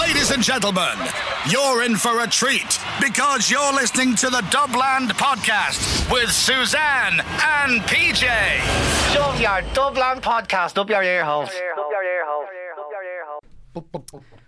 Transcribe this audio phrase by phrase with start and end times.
[0.00, 0.98] Ladies and gentlemen,
[1.48, 7.80] you're in for a treat because you're listening to the Dublin Podcast with Suzanne and
[7.82, 8.24] PJ.
[9.12, 11.50] Shove your Dublin podcast up your ear holes.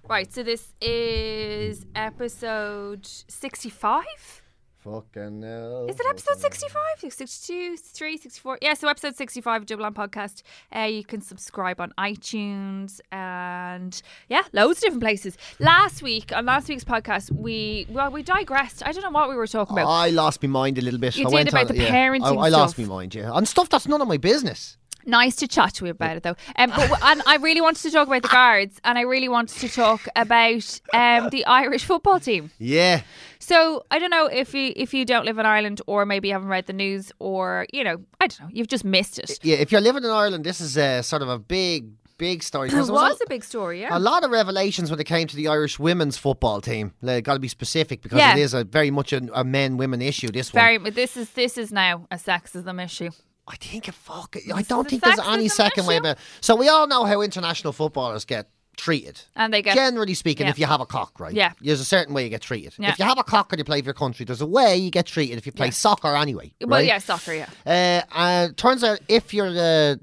[0.09, 4.43] Right, so this is episode 65?
[4.87, 5.87] Fucking hell.
[5.89, 6.81] Is it episode 65?
[7.01, 8.59] 62, 63, 64?
[8.63, 10.43] Yeah, so episode 65 of Dublin Podcast.
[10.75, 15.37] Uh, you can subscribe on iTunes and, yeah, loads of different places.
[15.59, 18.87] Last week, on last week's podcast, we, well, we digressed.
[18.87, 19.89] I don't know what we were talking about.
[19.89, 21.17] I lost my mind a little bit.
[21.17, 21.91] You I did about on, the yeah.
[21.91, 23.33] parenting I, I lost my mind, yeah.
[23.33, 24.79] On stuff that's none of my business.
[25.07, 26.37] Nice to chat to you about it though.
[26.57, 29.59] Um, but, and I really wanted to talk about the guards, and I really wanted
[29.61, 32.51] to talk about um, the Irish football team.
[32.59, 33.03] Yeah.
[33.39, 36.35] So I don't know if you if you don't live in Ireland, or maybe you
[36.35, 39.39] haven't read the news, or you know, I don't know, you've just missed it.
[39.43, 42.71] Yeah, if you're living in Ireland, this is uh, sort of a big, big story.
[42.71, 43.97] It was, was a big story, yeah.
[43.97, 46.93] A lot of revelations when it came to the Irish women's football team.
[47.03, 48.33] Like, Got to be specific because Yeah.
[48.37, 50.29] it is a very much a, a men-women issue.
[50.29, 53.11] This Very, one, this is this is now a sexism issue.
[53.49, 54.37] I think it fuck.
[54.37, 56.17] it- I don't think a there's any second way about.
[56.17, 56.23] it.
[56.41, 59.21] So we all know how international footballers get treated.
[59.35, 60.51] And they get Generally speaking, Yeah.
[60.51, 61.33] if you have a cock, right?
[61.33, 61.53] Yeah.
[61.63, 62.75] There's a certain way you get treated.
[62.79, 62.91] Yeah.
[62.91, 64.91] If you have a cock and you play for your country, there's a way you
[64.91, 65.73] get treated if you play Yeah.
[65.73, 66.53] soccer anyway.
[66.61, 66.87] well, right?
[66.87, 68.03] yeah, soccer, yeah.
[68.13, 70.01] Uh, turns out if you're the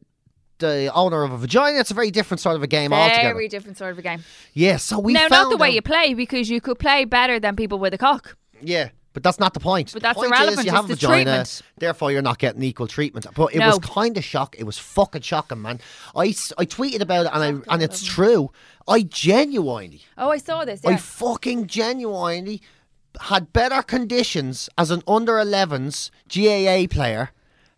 [0.59, 3.33] the owner of a vagina, it's a very different sort of a game altogether.
[3.33, 4.23] Very different sort of a game.
[4.53, 7.57] Yeah, so we now, not the way you play, because you could play better than
[7.57, 8.37] people with a cock.
[8.61, 9.93] Yeah, but that's not the point.
[9.93, 11.61] But the that's point irrelevant, Is you it's have a the vagina, treatment.
[11.77, 13.25] therefore you're not getting equal treatment.
[13.35, 13.67] But it No.
[13.67, 14.55] was kind of shock.
[14.57, 15.79] It was fucking shocking, man.
[16.15, 18.51] I, I tweeted about it and I and it's true.
[18.87, 20.83] I genuinely, Oh, I saw this.
[20.85, 22.61] I fucking genuinely
[23.21, 27.29] had better conditions as an under 11s GAA player.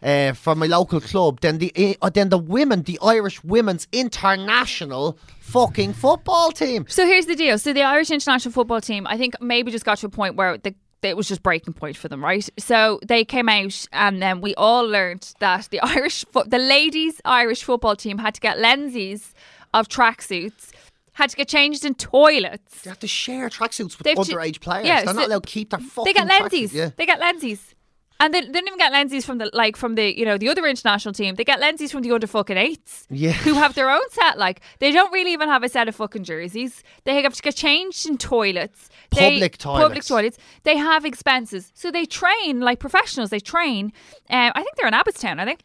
[0.04, 5.18] Uh, from my local club, than the uh, than the women, the Irish women's international
[5.40, 6.86] fucking football team.
[6.88, 7.58] So here's the deal.
[7.58, 10.58] So the Irish international football team, I think maybe just got to a point where
[10.60, 10.76] the
[11.10, 12.48] it was just breaking point for them, right?
[12.58, 17.22] So they came out, and then we all learned that the Irish, fo- the ladies'
[17.26, 19.34] Irish football team had to get lenses
[19.74, 20.72] of tracksuits,
[21.14, 22.82] had to get changed in toilets.
[22.82, 24.86] They have to share tracksuits with They've underage players.
[24.88, 26.74] yeah, They're so not allowed to keep their fucking They get lenses.
[26.74, 26.90] Yeah.
[26.96, 27.75] They get lenses.
[28.18, 30.48] And they, they didn't even get lenses from the like from the you know the
[30.48, 31.36] other international team.
[31.36, 33.32] They get lenses from the under fucking eights, Yeah.
[33.34, 34.38] who have their own set.
[34.38, 36.82] Like they don't really even have a set of fucking jerseys.
[37.04, 40.08] They have to get changed in toilets, They- Public Public toilets.
[40.08, 40.38] toilets.
[40.64, 43.32] They have expenses, so they train like professionals.
[43.32, 43.92] They train.
[44.30, 45.40] Um, I think they're in Abbotstown.
[45.42, 45.60] I think.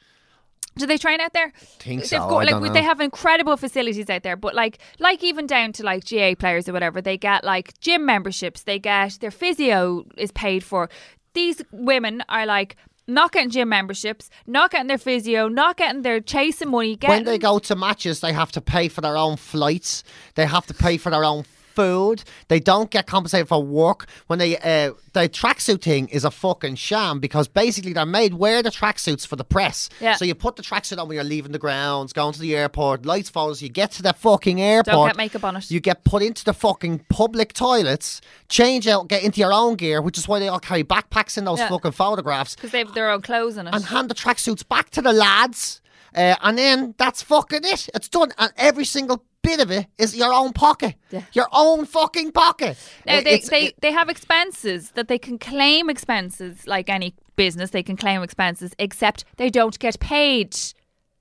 [0.77, 1.53] Do they train out there?
[1.57, 2.73] Think They've so, got- like don't know.
[2.73, 6.69] they have incredible facilities out there, but like like even down to like GA players
[6.69, 8.63] or whatever, they get like gym memberships.
[8.63, 10.89] They get their physio is paid for.
[11.35, 12.77] These women are like
[13.07, 16.97] not getting gym memberships, not getting their physio, not getting their chasing money.
[16.97, 20.05] Getting, when they go to matches, they have to pay for their own flights.
[20.35, 21.45] They have to pay for their own
[21.81, 22.25] food.
[22.49, 24.07] They don't get compensated for work.
[24.27, 28.63] When they uh, the tracksuit thing is a fucking sham because basically they're made wear
[28.63, 29.89] the tracksuits for the press.
[30.01, 30.15] Yeah.
[30.15, 33.07] So you put the tracksuit on when you're leaving the grounds, going to the airport,
[33.07, 33.63] lights falls.
[33.63, 34.95] You get to the fucking airport.
[34.95, 35.71] Don't get makeup on it.
[35.71, 40.01] You get put into the fucking public toilets, change out, get into your own gear,
[40.03, 41.69] which is why they all carry backpacks in those Yeah.
[41.69, 43.75] fucking photographs because they have their own clothes in it.
[43.75, 45.81] and hand the tracksuits back to the lads.
[46.15, 47.89] Uh, and then that's fucking it.
[47.95, 48.33] It's done.
[48.37, 50.95] And every single bit of it is your own pocket.
[51.11, 51.23] Yeah.
[51.33, 52.77] Your own fucking pocket.
[53.07, 56.89] Now, Uh, they, it's- they, it- they have expenses that they can claim expenses like
[56.91, 57.71] any business.
[57.71, 60.57] They can claim expenses, except they don't get paid.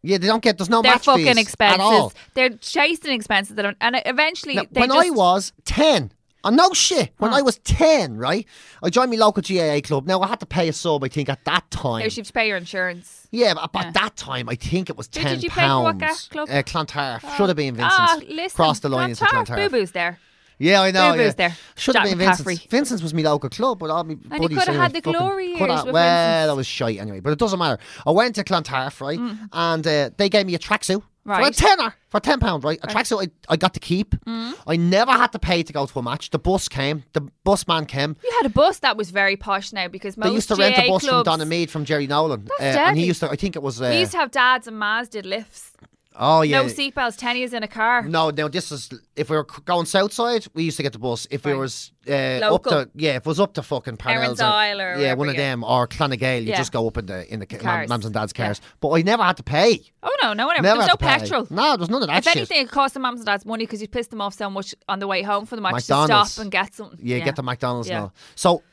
[0.02, 1.80] yeah, they don't get, there's no They're match fucking fees expenses.
[1.80, 2.14] at all.
[2.34, 6.12] They're chasing expenses that don't, and eventually Now, they when just, I was 10,
[6.44, 7.12] Oh, no shit.
[7.18, 8.48] When I was 10, right,
[8.82, 10.08] I joined my local GAA club.
[10.08, 12.00] Now, I had to pay a sub, I think, at that time.
[12.00, 13.28] Now you have to pay your insurance.
[13.32, 13.82] Yeah, but Yeah.
[13.88, 16.28] at that time, I think it was Who ten did you pay for what pounds.
[16.32, 16.48] club?
[16.50, 17.96] Uh, Clontarf should have been Vincent's.
[18.00, 18.56] Ah, listen.
[18.56, 19.72] Crossed the line into Clontarf, Clontarf.
[19.72, 20.18] Boo Boo's there.
[20.62, 21.12] Yeah, I know.
[21.14, 21.48] Boo-boo's yeah.
[21.50, 21.58] there.
[21.78, 22.66] Should have been Vincent's.
[22.66, 24.58] Vincent's was my local club, but all my you buddies.
[24.58, 26.48] could have had the glory years with Well, Vincent's.
[26.48, 27.82] that was shite anyway, but it doesn't matter.
[28.06, 29.20] I went to Clontarf, right,
[29.54, 31.52] and uh, they gave me a tracksuit for a.
[31.52, 32.80] Tenner, for ten pound, right.
[32.84, 34.16] A tracksuit I, I got to keep.
[34.26, 34.54] Mm.
[34.68, 36.30] I never had to pay to go to a match.
[36.30, 37.04] The bus came.
[37.14, 38.16] The bus man came.
[38.24, 40.78] You had a bus that was very posh now because most They used to rent
[40.78, 43.30] a bus from clubs, Donamead from Jerry Nolan, uh, and he used to.
[43.30, 43.82] I think it was.
[43.82, 45.74] Uh, We used to have dads and mas did lifts.
[46.20, 46.62] Oh yeah.
[46.62, 48.04] No seatbelts, tennies in a car.
[48.04, 51.00] No, no, this is if we were going south side, we used to get the
[51.00, 51.26] bus.
[51.32, 51.56] If Right.
[51.58, 55.14] was uh, up to yeah, if it was up to fucking Parnell's Isle or yeah,
[55.14, 55.42] one of yeah.
[55.42, 56.58] them or Clonagale, you Yeah.
[56.58, 57.90] just go up in the in the, ca- cars.
[57.90, 58.46] mums and dads Yeah.
[58.46, 58.62] cars.
[58.80, 59.82] But I never had to pay.
[60.04, 60.64] Oh no, no, whatever.
[60.64, 61.48] Never There was no petrol.
[61.50, 62.38] No, there was none of that If shit.
[62.38, 64.76] anything, it cost the mums and dads money because you pissed them off so much
[64.88, 67.00] on the way home from the match to stop and get something.
[67.02, 68.00] yeah, get the McDonald's Yeah.
[68.00, 68.14] now.
[68.36, 68.64] So.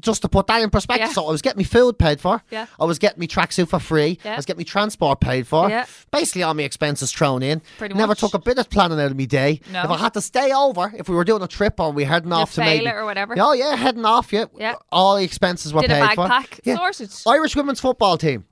[0.00, 1.12] Just to put that in perspective, Yeah.
[1.12, 2.42] so I was getting my food paid for.
[2.50, 2.66] Yeah.
[2.80, 4.18] I was getting my tracksuit for free.
[4.24, 4.32] Yeah.
[4.32, 5.70] I was getting my transport paid for.
[5.70, 5.86] Yeah.
[6.10, 7.62] Basically, all my expenses thrown in.
[7.78, 8.18] Pretty Never much.
[8.18, 9.60] took a bit of planning out of my day.
[9.70, 9.84] No.
[9.84, 12.32] If I had to stay over, if we were doing a trip or we heading
[12.32, 13.36] off to maybe it or whatever.
[13.38, 14.32] Oh yeah, heading off.
[14.32, 14.46] Yeah.
[14.58, 14.74] Yeah.
[14.90, 16.26] All the expenses were Did a paid for.
[16.26, 16.60] backpack.
[16.64, 16.74] Yeah.
[16.76, 17.12] Sorted.
[17.24, 18.44] Irish women's football team.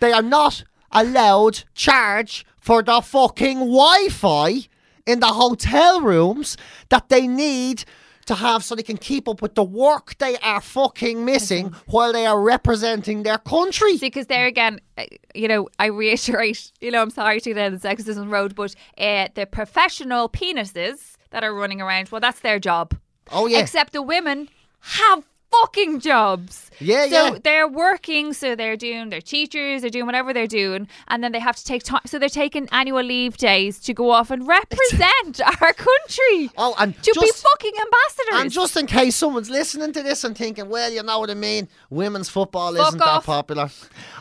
[0.00, 0.62] They are not
[0.92, 4.68] allowed charge for the fucking Wi-Fi
[5.06, 6.56] in the hotel rooms
[6.90, 7.84] that they need
[8.26, 12.12] to have so they can keep up with the work they are fucking missing while
[12.12, 13.96] they are representing their country.
[13.96, 17.56] See, because there again, uh, you know, I reiterate, you know, I'm sorry to get
[17.56, 22.40] down the sexism road, but uh, the professional penises that are running around, well, that's
[22.40, 22.94] their job.
[23.30, 23.58] Oh yeah.
[23.58, 24.48] Except the women
[24.80, 26.70] have fucking jobs.
[26.78, 27.38] Yeah, so yeah.
[27.42, 31.38] they're working, so they're doing their teachers, they're doing whatever they're doing, and then they
[31.38, 32.02] have to take time.
[32.04, 36.50] So they're taking annual leave days to go off and represent our country.
[36.58, 38.40] Oh, and to be fucking ambassadors.
[38.40, 41.34] And just in case someone's listening to this and thinking, well, you know what I
[41.34, 43.24] mean, women's football Fuck isn't off.
[43.24, 43.70] that popular.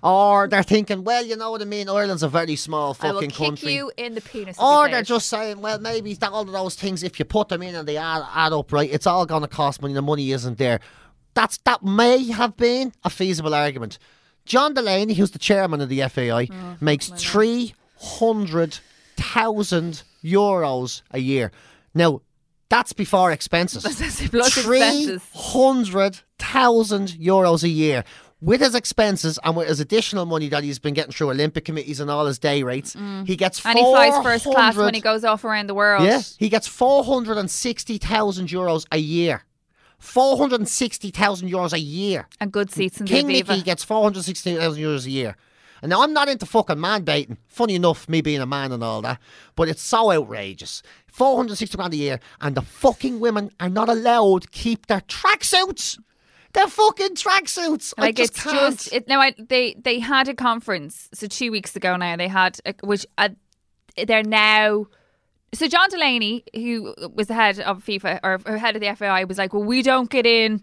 [0.02, 3.48] Or they're thinking, well, you know what I mean, Ireland's a very small fucking kick
[3.48, 3.74] country.
[3.74, 4.58] you in the penis.
[4.60, 7.62] Or they're just saying, well, maybe that all of those things, if you put them
[7.64, 9.94] in and they add, add up, right, it's all going to cost money.
[9.94, 10.80] The money isn't there.
[11.36, 14.00] That's That may have been a feasible argument.
[14.46, 21.52] John Delaney, who's the chairman of the FAI, Oh, makes 300,000 euros a year.
[21.94, 22.22] Now,
[22.70, 23.84] that's before expenses.
[23.84, 24.00] Plus
[24.58, 25.22] expenses.
[25.34, 28.04] 300,000 euros a year.
[28.42, 32.00] With his expenses and with his additional money that he's been getting through Olympic committees
[32.00, 32.96] and all his day rates,
[33.26, 33.70] he gets Mm.
[33.70, 36.06] And he flies first class when he goes off around the world.
[36.06, 39.44] Yeah, he gets 460,000 euros a year.
[40.00, 42.28] 460,000 euros a year.
[42.40, 43.64] And good seats in King the Nicky Aviva.
[43.64, 45.36] gets 460,000 euros a year.
[45.82, 47.38] And now I'm not into fucking man baiting.
[47.48, 49.20] Funny enough, me being a man and all that.
[49.56, 50.82] But it's so outrageous.
[51.08, 56.00] 460 grand a year, and the fucking women are not allowed to keep their tracksuits.
[56.54, 57.94] Their fucking tracksuits.
[57.98, 58.56] I Like just it's can't.
[58.78, 59.20] just it, no.
[59.20, 62.16] I, they they had a conference so two weeks ago now.
[62.16, 63.30] They had a, which uh,
[64.08, 64.88] they're now.
[65.56, 69.38] So John Delaney, who was the head of FIFA or, head of the FAI, was
[69.38, 70.62] like, "Well, we don't get in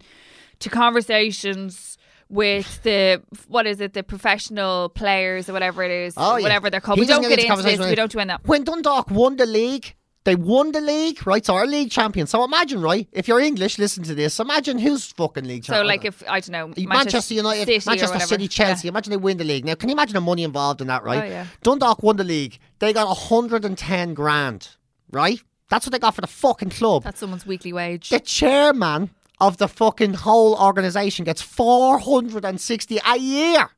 [0.61, 1.99] to conversations
[2.29, 6.43] with the what is it, the professional players or whatever it is, Oh, yeah.
[6.43, 6.99] whatever they're called.
[6.99, 7.79] He we don't get into into this.
[7.79, 9.95] We don't do any that." When Dundalk won the league,
[10.25, 11.45] they won the league, right?
[11.45, 12.27] So our league champion.
[12.27, 13.09] So imagine, right?
[13.13, 14.39] If you're English, listen to this.
[14.39, 15.85] Imagine who's fucking league champion.
[15.85, 18.21] So like if I don't know Manchester, United, City Manchester.
[18.21, 18.87] City, Chelsea.
[18.87, 18.91] Yeah.
[18.93, 19.65] Imagine they win the league.
[19.65, 21.25] Now, can you imagine the money involved in that, right?
[21.25, 21.47] Oh, yeah.
[21.63, 22.59] Dundalk won the league.
[22.79, 24.69] They got 110 grand,
[25.13, 25.41] right?
[25.69, 27.05] That's what they got for the fucking club.
[27.05, 28.09] That's someone's weekly wage.
[28.11, 33.71] the chairman of the fucking whole organisation gets 460 a year.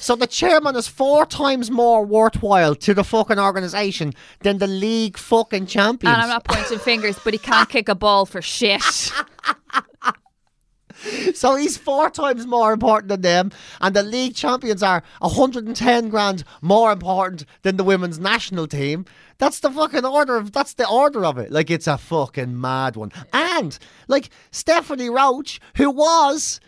[0.00, 5.16] So the chairman is four times more worthwhile to the fucking organisation than the league
[5.18, 6.14] fucking champions.
[6.14, 8.82] And I'm not pointing fingers, but he can't kick a ball for shit.
[11.34, 16.44] So he's four times more important than them, and the league champions are 110 grand
[16.60, 19.04] more important than the women's national team.
[19.38, 20.52] That's the fucking order of.
[20.52, 21.52] That's the order of it.
[21.52, 23.12] Like it's a fucking mad one.
[23.32, 23.78] And
[24.08, 26.60] like Stephanie Roche, who was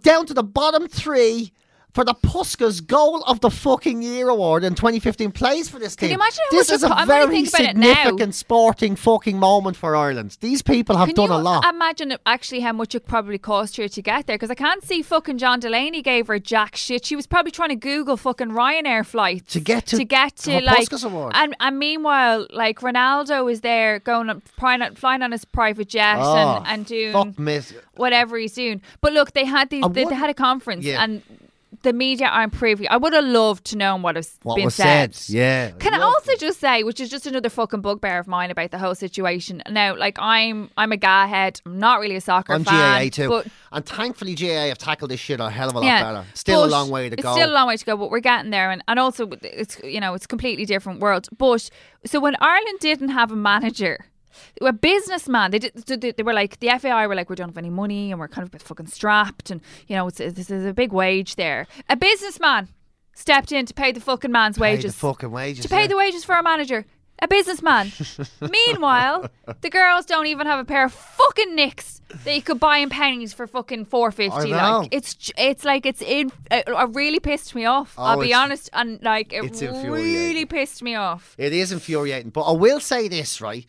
[0.00, 1.52] down to the bottom three.
[1.92, 6.08] For the Puskas Goal of the Fucking Year award in 2015 plays for this team.
[6.08, 7.94] Can you imagine how this much is a very thinking about it now.
[7.94, 10.38] significant sporting fucking moment for Ireland.
[10.40, 11.66] These people have Can done a lot.
[11.66, 14.36] I imagine actually how much it probably cost her to get there?
[14.36, 17.04] Because I can't see fucking John Delaney gave her jack shit.
[17.04, 20.62] She was probably trying to Google fucking Ryanair flights To get to to get to
[20.62, 20.88] like.
[20.88, 21.32] Puskas award.
[21.34, 25.90] And and meanwhile, like Ronaldo is there going on, flying on, flying on his private
[25.90, 27.34] jet Oh, and ah, and doing
[27.96, 28.80] whatever he's doing.
[29.02, 29.84] But look, they had these.
[29.90, 31.04] They, they had a conference Yeah.
[31.04, 31.20] and.
[31.82, 32.88] The media aren't privy.
[32.88, 35.70] I would have loved to know what has What been was said, yeah.
[35.72, 38.78] Can I also just say, which is just another fucking bugbear of mine about the
[38.78, 39.62] whole situation.
[39.68, 41.60] Now, like I'm, I'm a guy head.
[41.66, 43.04] I'm not really a soccer I'm fan.
[43.04, 43.28] GAA too.
[43.28, 46.26] But and thankfully, GAA have tackled this shit a hell of a lot yeah, better.
[46.34, 47.32] Still a long way to it's go.
[47.32, 50.00] still a long way to go, but we're getting there, and and also it's you
[50.00, 51.28] know it's a completely different world.
[51.36, 51.68] But
[52.04, 54.06] so when Ireland didn't have a manager.
[54.60, 55.88] A businessman, they did.
[55.88, 58.20] so They they were like the FAI were like, we don't have any money, and
[58.20, 60.92] we're kind of a bit fucking strapped, and you know, it's this is a big
[60.92, 61.66] wage there.
[61.88, 62.68] A businessman
[63.14, 65.62] stepped in to pay the fucking man's Pay wages the fucking wages.
[65.64, 65.86] to pay yeah.
[65.88, 66.84] the wages for a manager.
[67.20, 67.92] A businessman.
[68.40, 72.78] Meanwhile, the girls don't even have a pair of fucking nicks that you could buy
[72.78, 74.50] in pennies for fucking four fifty.
[74.50, 76.32] Like it's it's like it's in.
[76.50, 77.94] It, it really pissed me off.
[77.96, 81.36] Oh, I'll be honest, and like it it's really pissed me off.
[81.38, 82.30] It is infuriating.
[82.30, 83.66] But I will say this, right?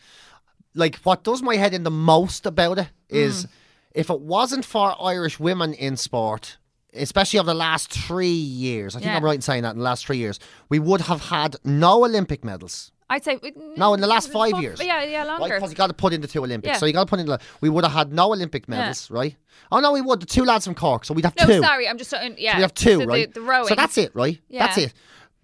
[0.75, 3.49] Like, what does my head in the most about it is Mm.
[3.93, 6.57] if it wasn't for Irish women in sport,
[6.93, 9.17] especially over the last three years, I think Yeah.
[9.17, 10.39] I'm right in saying that in the last three years,
[10.69, 12.91] we would have had no Olympic medals.
[13.09, 13.37] I'd say
[13.77, 14.79] No, in the last five years.
[14.83, 15.55] Yeah, yeah, longer.
[15.55, 16.73] Because you got to put in the two Olympics.
[16.73, 16.77] Yeah.
[16.79, 17.39] So you got to put in the.
[17.61, 19.35] We would have had no Olympic medals, right?
[19.71, 20.19] Oh, no, we would.
[20.21, 21.05] The two lads from Cork.
[21.05, 21.61] So we'd have no, two.
[21.61, 22.35] sorry, I'm just saying.
[22.39, 23.31] Yeah, So we have two, so right?
[23.31, 23.67] The, the rowing.
[23.67, 24.39] So that's it, right?
[24.49, 24.65] Yeah.
[24.65, 24.93] That's it.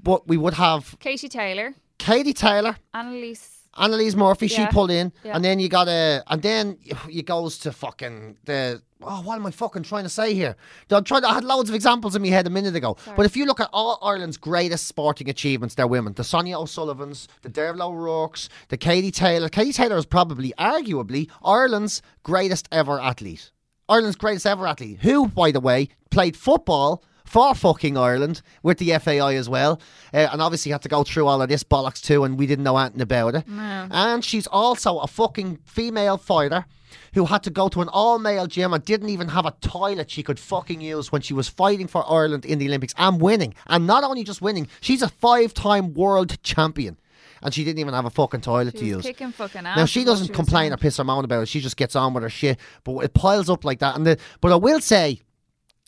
[0.01, 3.59] But we would have Katie Taylor, Katie Taylor, Annalise.
[3.79, 5.36] Annalise Murphy, she pulled in, Yeah.
[5.36, 6.77] and then you got a, and then
[7.09, 8.81] you goes to fucking the.
[9.01, 10.57] Oh, what am I fucking trying to say here?
[10.91, 11.24] I'm trying.
[11.24, 12.98] I had loads of examples in my head a minute ago.
[13.15, 16.13] But if you look at all Ireland's greatest sporting achievements, they're women.
[16.13, 19.48] The Sonia O'Sullivans, the Derval O'Rourke's, the Katie Taylor.
[19.48, 23.51] Katie Taylor is probably, arguably, Ireland's greatest ever athlete.
[23.88, 28.98] Ireland's greatest ever athlete, who, by the way, played football for fucking Ireland with the
[28.98, 29.79] FAI as well,
[30.13, 32.63] uh, and obviously had to go through all of this bollocks too, and we didn't
[32.63, 33.45] know anything about it.
[33.48, 36.65] And she's also a fucking female fighter
[37.13, 40.24] who had to go to an all-male gym and didn't even have a toilet she
[40.24, 43.53] could fucking use when she was fighting for Ireland in the Olympics and winning.
[43.67, 46.98] And not only just winning, she's a five-time world champion.
[47.41, 49.05] And she didn't even have a fucking toilet to She was use.
[49.05, 49.77] kicking fucking ass.
[49.77, 51.48] Now she doesn't was complain or piss her moan about it.
[51.48, 52.59] She just gets on with her shit.
[52.83, 53.95] But it piles up like that.
[53.95, 55.21] And the, but I will say,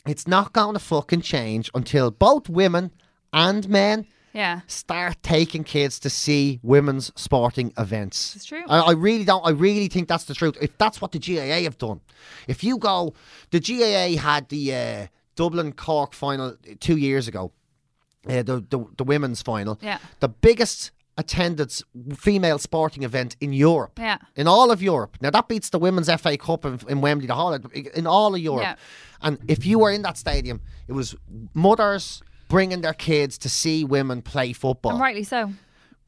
[0.06, 2.90] it's not going to fucking change until both women
[3.32, 4.60] and men Yeah.
[4.66, 8.34] start taking kids to see women's sporting events.
[8.36, 8.64] It's true.
[8.68, 9.46] I, I really don't.
[9.46, 10.56] I really think that's the truth.
[10.60, 12.00] If that's what the GAA have done,
[12.48, 13.14] if you go,
[13.50, 15.06] the GAA had the uh,
[15.36, 17.52] Dublin Cork final two years ago,
[18.28, 19.78] uh, the, the the women's final.
[19.82, 19.98] Yeah.
[20.20, 21.70] The biggest attended
[22.16, 23.98] female sporting event in Europe.
[23.98, 24.16] Yeah.
[24.34, 25.18] In all of Europe.
[25.20, 27.52] Now that beats the women's FA Cup in, in Wembley, the whole
[27.94, 28.62] in all of Europe.
[28.62, 28.76] Yeah.
[29.22, 31.14] And if you were in that stadium, it was
[31.54, 35.52] mothers bringing their kids to see women play football And rightly so.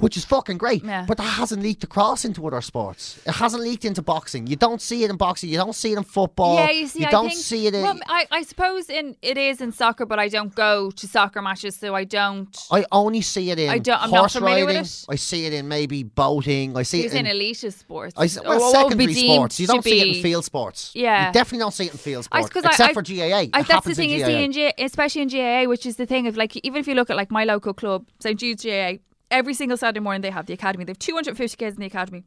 [0.05, 0.85] Which is fucking great.
[0.85, 1.07] Yeah.
[1.09, 3.19] But that hasn't leaked across into other sports.
[3.27, 4.47] It hasn't leaked into boxing.
[4.47, 5.49] You don't see it in boxing.
[5.49, 6.57] You don't see it in football.
[6.57, 7.83] Yeah, you see, I don't think, see it in.
[7.83, 11.41] Well, I, I suppose in it is in soccer, but I don't go to soccer
[11.41, 12.55] matches, so I don't.
[12.71, 14.77] I only see it in I don't- I'm not horse with riding.
[14.77, 15.05] it.
[15.09, 16.77] I see it in maybe boating.
[16.77, 17.37] I see He's it in in.
[17.37, 18.13] elitist sports.
[18.17, 19.59] I or well, would secondary sports.
[19.59, 20.91] You don't see it in field sports.
[20.95, 21.29] Yeah.
[21.29, 22.49] You definitely don't see it in field sports.
[22.49, 22.53] sports.
[22.53, 23.49] 'cause I- except I- for GAA.
[23.55, 26.27] I, that's the thing you see in G, especially in GAA, which is the thing
[26.27, 28.99] of like even if you look at like my local club, St Jude's GAA,
[29.35, 30.85] every single Saturday morning they have the academy.
[30.85, 32.23] They have 250 kids in the academy,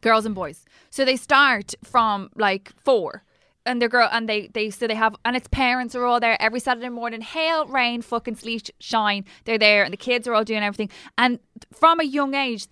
[0.00, 0.64] girls and boys.
[0.90, 3.22] So they start from like four.
[3.64, 6.40] And they're girl, and they they so they have, and its parents are all there
[6.40, 7.20] every Saturday morning.
[7.20, 9.26] Hail, rain, fucking sleet, shine.
[9.44, 10.88] They're there, and the kids are all doing everything.
[11.18, 11.38] And
[11.70, 12.66] from a young age,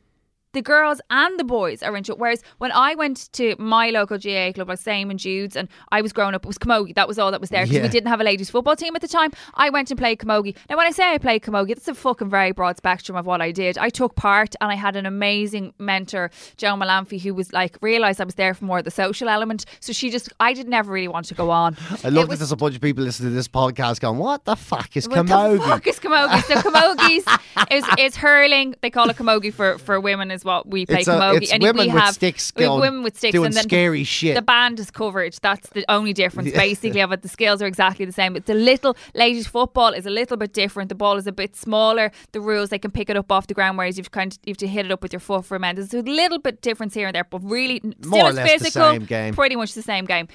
[0.56, 2.18] the girls and the boys are into it.
[2.18, 6.00] Whereas when I went to my local GA club, like same in Jude's, and I
[6.02, 6.94] was growing up, it was Camogie.
[6.94, 7.82] That was all that was there because Yeah.
[7.82, 9.30] we didn't have a ladies football team at the time.
[9.54, 10.56] I went and played Camogie.
[10.68, 13.40] Now, when I say I played Camogie, that's a fucking very broad spectrum of what
[13.40, 13.78] I did.
[13.78, 18.20] I took part and I had an amazing mentor, Joe Malamphy, who was like realised
[18.20, 19.64] I was there for more of the social element.
[19.80, 21.76] So she just, I did never really want to go on.
[22.02, 24.56] I love that there's a bunch of people listening to this podcast going, "What the
[24.56, 25.16] fuck is camogie?
[25.16, 26.42] what camogie?" the fuck is camogie?
[26.44, 28.74] So camogies is, is hurling.
[28.80, 31.62] They call it camogie for, for women is what we play It's a- it's and
[31.62, 34.34] women we with have sticks we have women with sticks doing and then scary shit.
[34.36, 35.36] The band is covered.
[35.42, 37.20] That's the only difference basically of it.
[37.22, 38.36] The skills are exactly the same.
[38.36, 40.88] It's a little ladies football is a little bit different.
[40.88, 42.10] The ball is a bit smaller.
[42.32, 44.52] The rules they can pick it up off the ground, whereas you've kind of you
[44.52, 45.74] have to hit it up with your foot for men.
[45.76, 48.46] There's a little bit difference here and there, but really still More or it's the
[48.46, 48.92] physical.
[48.92, 49.34] same game.
[49.34, 50.28] Pretty much the same game.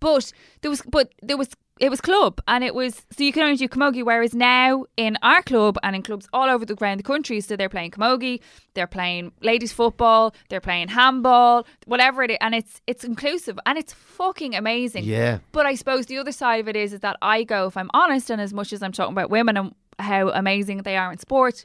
[0.00, 1.48] But there was, but there was,
[1.80, 4.04] it was club, and it was so you can only do camogie.
[4.04, 7.56] Whereas now in our club and in clubs all over the around the country, so
[7.56, 8.40] they're playing camogie,
[8.74, 13.78] they're playing ladies football, they're playing handball, whatever it is, and it's it's inclusive and
[13.78, 15.04] it's fucking amazing.
[15.04, 15.38] Yeah.
[15.52, 17.90] But I suppose the other side of it is is that I go, if I'm
[17.94, 21.18] honest, and as much as I'm talking about women and how amazing they are in
[21.18, 21.64] sport,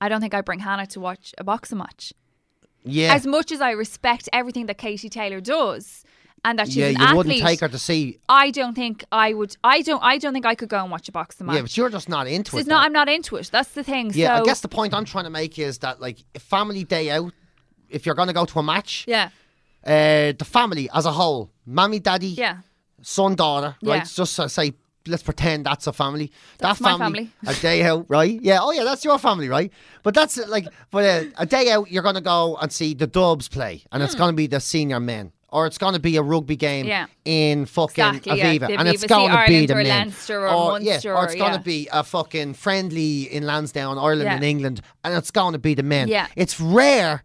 [0.00, 2.12] I don't think I bring Hannah to watch a boxing match
[2.84, 3.14] Yeah.
[3.14, 6.04] as much as I respect everything that Katie Taylor does,
[6.44, 7.16] and that she's yeah, an you athlete.
[7.16, 8.18] wouldn't take her to see.
[8.28, 9.56] I don't think I would.
[9.62, 10.02] I don't.
[10.02, 11.56] I don't think I could go and watch a boxing match.
[11.56, 12.66] Yeah, but you're just not into it.
[12.66, 12.80] not.
[12.80, 12.84] though.
[12.86, 13.48] I'm not into it.
[13.52, 14.10] That's the thing.
[14.14, 17.10] Yeah, so, I guess the point I'm trying to make is that like family day
[17.10, 17.32] out,
[17.88, 19.28] if you're going to go to a match, Yeah.
[19.86, 22.58] uh, the family as a whole, mommy, daddy, Yeah.
[23.02, 23.92] son, daughter, Yeah.
[23.98, 24.06] right?
[24.08, 24.72] Just uh, say,
[25.06, 26.30] let's pretend that's a family.
[26.58, 27.30] That's that my family.
[27.46, 28.40] a day out, right?
[28.42, 28.58] Yeah.
[28.62, 29.72] Oh yeah, that's your family, right?
[30.02, 33.06] But that's like, but uh, a day out, you're going to go and see the
[33.06, 35.32] Dubs play, and it's going to be the senior men.
[35.52, 36.86] Or it's going to be a rugby game.
[36.86, 37.06] Yeah.
[37.26, 38.54] in fucking Exactly, yeah.
[38.54, 39.84] Aviva, The and it's going to be the or.
[39.84, 41.58] Leinster or yeah, Munster or it's going yeah.
[41.58, 44.34] to be a fucking friendly in Lansdowne, Ireland Yeah.
[44.36, 46.08] and England, and it's going to be the men.
[46.08, 46.26] Yeah.
[46.36, 47.22] It's rare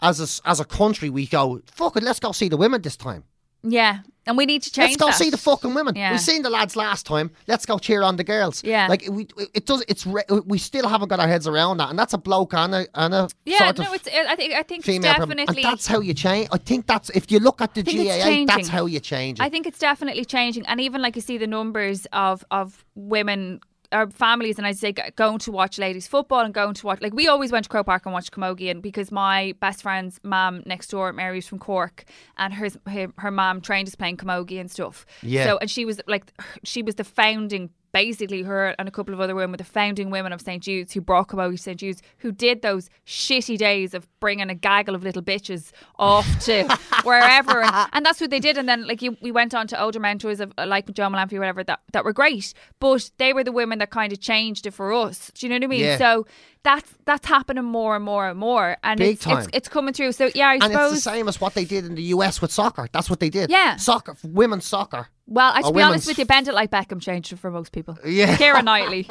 [0.00, 3.24] as a, as a country we go, fucking let's go see the women this time.
[3.66, 3.98] Yeah.
[4.28, 4.90] And we need to change.
[4.90, 5.14] Let's go that.
[5.14, 5.94] see the fucking women.
[5.94, 6.10] Yeah.
[6.10, 7.30] We've seen the lads last time.
[7.46, 8.64] Let's go cheer on the girls.
[8.64, 8.88] Yeah.
[8.88, 9.84] like we, it does.
[9.86, 12.74] It's re- we still haven't got our heads around that, and that's a bloke and
[12.74, 13.58] a and a Yeah.
[13.58, 14.08] sort no, it's.
[14.08, 14.52] I think.
[14.54, 15.36] I think it's female problem.
[15.36, 15.62] definitely.
[15.62, 16.48] and that's how you change.
[16.50, 19.42] I think that's if you look at the GAA, that's how you change it.
[19.44, 23.60] I think it's definitely changing, and even like you see the numbers of of women
[23.96, 27.14] or families, and I'd say going to watch ladies football and going to watch like
[27.14, 30.62] we always went to Croke Park and watched Camogie, and because my best friend's mum
[30.66, 32.04] next door, Mary's from Cork,
[32.36, 35.06] and her her, her mum trained us playing Camogie and stuff.
[35.22, 35.44] Yeah.
[35.44, 37.70] So and she was like, she was the founding.
[37.96, 40.62] Basically, her and a couple of other women were the founding women of St.
[40.62, 41.80] Jude's who brought Camogie to St.
[41.80, 46.68] Jude's, who did those shitty days of bringing a gaggle of little bitches off to
[47.04, 47.62] wherever.
[47.62, 48.58] And, and that's what they did.
[48.58, 51.34] And then, like, you, we went on to older mentors of uh, like Joe Malamphy
[51.34, 52.52] or whatever that, that were great.
[52.80, 55.30] But they were the women that kind of changed it for us.
[55.34, 55.80] Do you know what I mean?
[55.80, 55.96] Yeah.
[55.96, 56.26] So
[56.66, 58.76] that's that's happening more and more and more.
[58.82, 59.38] And Big it's, time.
[59.38, 60.10] It's, it's coming through.
[60.12, 60.92] So, yeah, I and suppose.
[60.94, 62.88] it's the same as what they did in the US with soccer.
[62.92, 63.50] That's what they did.
[63.50, 63.76] Yeah.
[63.76, 65.06] soccer, women's soccer.
[65.28, 67.50] Well, I Or to be honest with you, Bend It Like Beckham changed it for
[67.52, 67.96] most people.
[68.04, 68.36] Yeah.
[68.36, 69.08] Keira Knightley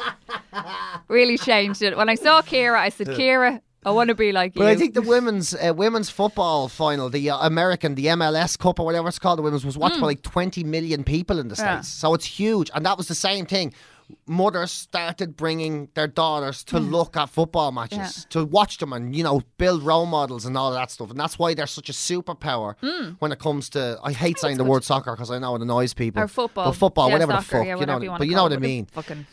[1.08, 1.96] really changed it.
[1.96, 4.60] When I saw Keira, I said, Keira, I want to be like you.
[4.60, 8.80] But I think the women's uh, women's football final, the uh, American, the MLS Cup
[8.80, 11.54] or whatever it's called, the women's was watched by like 20 million people in the
[11.54, 11.62] Hmm.
[11.62, 11.80] Yeah.
[11.80, 11.88] states.
[11.94, 13.72] So it's huge, and that was the same thing.
[14.26, 18.30] Mothers started bringing their daughters to look at football matches, Yeah.
[18.30, 21.10] to watch them, and you know build role models and all that stuff.
[21.10, 23.10] And that's why they're such a superpower hmm.
[23.18, 23.98] when it comes to.
[24.02, 26.22] I hate saying the word soccer because I know it annoys people.
[26.22, 26.66] or football.
[26.66, 28.00] but football, Yeah, whatever soccer, the fuck, yeah, you know.
[28.00, 28.86] you but you know what I mean.
[28.92, 29.26] Fucking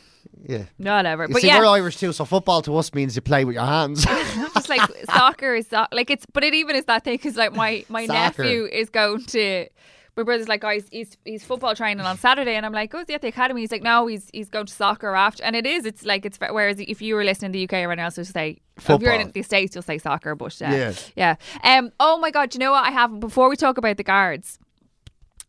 [0.47, 0.63] Yeah.
[0.77, 1.23] whatever.
[1.23, 3.55] You but see, yeah, we're Irish too, so football to us means you play with
[3.55, 4.05] your hands.
[4.53, 7.53] just like soccer is so- like it's but it even is that thing because like
[7.53, 8.43] my my Soccer.
[8.43, 9.67] nephew is going to
[10.15, 12.99] my brother's like, oh, he's, he's he's football training on Saturday, and I'm like, oh,
[12.99, 13.61] is he at the academy?
[13.61, 15.85] He's like, no, he's he's going to soccer after, and it is.
[15.85, 18.27] It's like it's whereas if you were listening to the UK or anyone else would
[18.27, 18.95] say football.
[18.97, 20.93] if you're in the states, you'll say soccer, but uh, Yeah.
[21.15, 21.35] yeah.
[21.63, 21.91] Um.
[21.99, 23.19] Oh my God, do you know what I have?
[23.19, 24.59] Before we talk about the guards.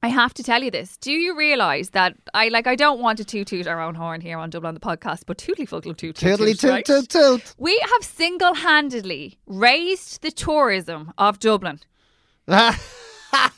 [0.03, 0.99] I have to tell you this.
[0.99, 4.21] Do you realise that I like I don't want to toot toot our own horn
[4.21, 6.85] here on Dublin on the podcast, but tootly fuckle toot toot, toot right?
[6.85, 7.55] toot toot.
[7.57, 11.81] We have single handedly raised the tourism of Dublin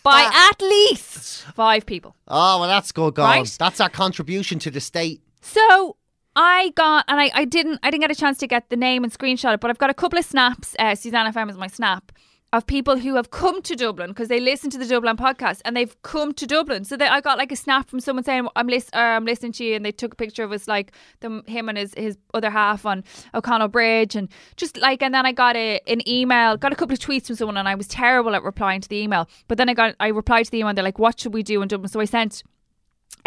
[0.02, 2.14] by at least five people.
[2.28, 3.38] Oh, well, that's good guys.
[3.38, 3.56] Right?
[3.58, 5.20] That's our contribution to the state.
[5.40, 5.96] So
[6.34, 9.04] I got, and I, I didn't, I didn't get a chance to get the name
[9.04, 10.76] and screenshot it, but I've got a couple of snaps.
[10.78, 12.12] Uh, Susanna FM is my snap
[12.52, 15.76] of people who have come to Dublin because they listen to the Dublin podcast and
[15.76, 16.84] they've come to Dublin.
[16.84, 19.52] So they, I got like a snap from someone saying, "I'm list, uh, I'm listening
[19.52, 22.16] to you," and they took a picture of us like them, him and his his
[22.34, 23.04] other half on
[23.34, 26.94] O'Connell Bridge, and just like, and then I got a an email, got a couple
[26.94, 29.68] of tweets from someone, and I was terrible at replying to the email, but then
[29.68, 30.68] I got I replied to the email.
[30.68, 32.42] and They're like, "What should we do in Dublin?" So I sent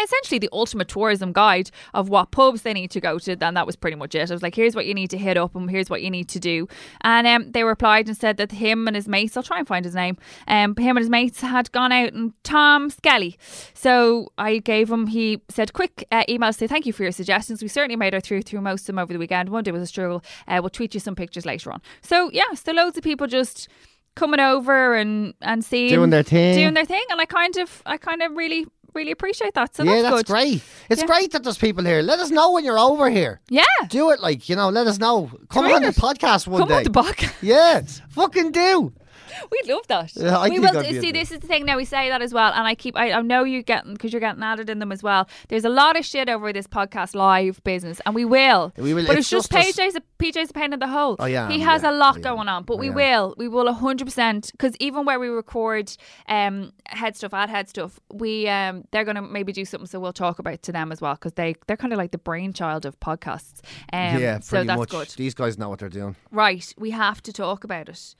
[0.02, 3.32] essentially the ultimate tourism guide of what pubs they need to go to.
[3.40, 4.30] And that was pretty much it.
[4.30, 6.28] I was like, here's what you need to hit up and here's what you need
[6.30, 6.68] to do.
[7.02, 9.84] And um, they replied and said that him and his mates, I'll try and find
[9.84, 10.16] his name,
[10.48, 13.38] um, him and his mates had gone out and Tom Skelly.
[13.74, 17.12] So I gave him, he said, quick uh, email to say thank you for your
[17.12, 17.62] suggestions.
[17.62, 19.48] We certainly made our through through most of them over the weekend.
[19.48, 20.22] One day was a struggle.
[20.48, 21.80] Uh, we'll tweet you some pictures later on.
[22.02, 23.68] So yeah, so loads of people just
[24.16, 26.54] coming over and and seeing Doing their thing.
[26.56, 29.82] doing their thing and I kind of I kind of really really appreciate that so
[29.84, 30.62] yeah, that's, that's good great.
[30.88, 31.06] It's Yeah.
[31.06, 32.02] great that there's people here.
[32.02, 33.40] Let us know when you're over here.
[33.48, 34.68] yeah Do it, like you know.
[34.70, 35.30] Let us know.
[35.48, 36.76] Come on the podcast one come day.
[36.76, 38.92] on the back Yeah, fucking do.
[39.50, 40.14] we love that.
[40.16, 42.08] Yeah, I we think will I'd be see this is the thing now we say
[42.08, 44.70] that as well and I keep I, I know you getting because you're getting added
[44.70, 45.28] in them as well.
[45.48, 48.72] There's a lot of shit over this podcast live business and we will.
[48.76, 49.06] We will.
[49.06, 51.16] but It's it's, just, just PJ's a PJ's a pain in the hole.
[51.18, 53.34] Oh yeah, he has yeah, a lot I am, going on but I we will.
[53.36, 55.96] We will 100% because even where we record
[56.28, 60.62] um HeadStuff at HeadStuff we um they're gonna maybe do something so we'll talk about
[60.62, 63.60] to them as well because they they're kind of like the brainchild of podcasts.
[63.92, 64.90] Um yeah, so that's much.
[64.90, 65.08] good.
[65.10, 66.16] These guys know what they're doing.
[66.30, 68.14] right we have to talk about it.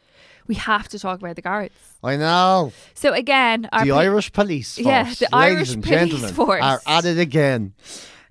[0.46, 2.72] We have to talk about the guards I know.
[2.94, 6.34] so again our the pe- Irish police force, Yeah, the ladies Irish and police gentlemen,
[6.34, 6.62] force.
[6.62, 7.74] are at it again.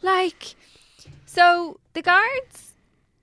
[0.02, 0.56] like
[1.26, 2.74] so the guards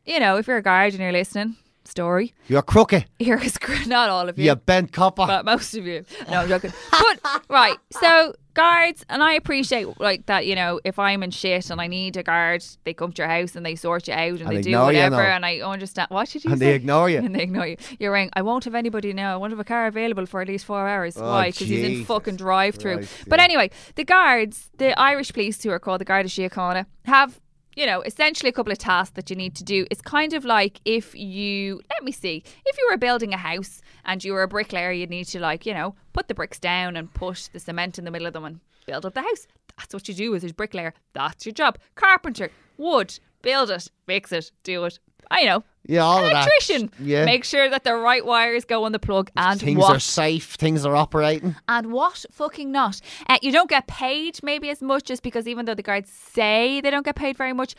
[0.04, 2.34] you know if you're a guard and you're listening story.
[2.48, 3.06] You're crooked.
[3.20, 3.56] Here is
[3.86, 4.46] not all of you.
[4.46, 5.24] You're bent copper.
[5.26, 6.04] but most of you.
[6.28, 6.72] No, I'm joking.
[6.90, 10.46] But right, so guards, and I appreciate like that.
[10.46, 13.28] You know, if I'm in shit and I need a guard, they come to your
[13.28, 15.22] house and they sort you out and, And they do you, whatever.
[15.22, 16.08] And I understand.
[16.10, 16.66] What did you And say?
[16.66, 17.18] they ignore you.
[17.26, 17.76] And they ignore you.
[18.00, 18.30] You're right.
[18.32, 19.34] I won't have anybody now.
[19.34, 21.16] I won't have a car available for at least four hours.
[21.16, 21.46] Oh, Why?
[21.50, 22.96] Because he's in Jesus fucking drive through.
[22.96, 23.44] Christ, But yeah.
[23.44, 27.40] anyway, the guards, the Irish police who are called the Garda Síochána, have
[27.76, 29.86] you know, essentially a couple of tasks that you need to do.
[29.90, 33.82] It's kind of like if you, let me see, if you were building a house
[34.04, 36.96] and you were a bricklayer, you'd need to, like, you know, put the bricks down
[36.96, 39.46] and put the cement in the middle of them and build up the house.
[39.76, 40.94] That's what you do as a bricklayer.
[41.12, 41.78] That's your job.
[41.94, 44.98] Carpenter, wood, build it, fix it, do it.
[45.30, 45.64] I know.
[45.88, 46.32] Yeah, all of that.
[46.32, 47.24] Electrician, Yeah.
[47.24, 50.54] make sure that the right wires go on the plug and Things what are safe.
[50.54, 51.54] Things are operating.
[51.68, 53.00] and what fucking not.
[53.28, 56.80] Uh, you don't get paid maybe as much just because even though the guards say
[56.80, 57.74] they don't get paid very much,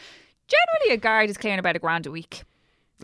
[0.48, 2.44] generally a guard is clearing about a grand a week.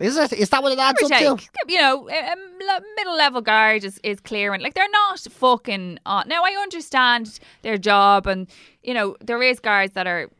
[0.00, 0.32] Is it?
[0.32, 1.38] Is that what it adds up to?
[1.68, 4.60] You know, a, a middle level guard is, is clearing.
[4.60, 6.26] Like they're not fucking on.
[6.28, 8.48] Now I understand their job and,
[8.82, 10.30] you know, there is guards that are